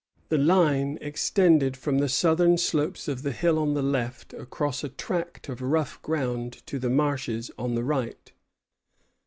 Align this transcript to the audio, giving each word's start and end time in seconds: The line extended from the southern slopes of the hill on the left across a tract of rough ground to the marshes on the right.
The 0.29 0.39
line 0.39 0.97
extended 0.99 1.77
from 1.77 1.99
the 1.99 2.09
southern 2.09 2.57
slopes 2.57 3.07
of 3.07 3.21
the 3.21 3.31
hill 3.31 3.59
on 3.59 3.75
the 3.75 3.83
left 3.83 4.33
across 4.33 4.83
a 4.83 4.89
tract 4.89 5.47
of 5.47 5.61
rough 5.61 6.01
ground 6.01 6.65
to 6.65 6.79
the 6.79 6.89
marshes 6.89 7.51
on 7.55 7.75
the 7.75 7.83
right. 7.83 8.31